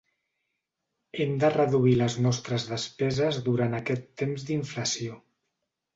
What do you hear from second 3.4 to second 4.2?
durant aquest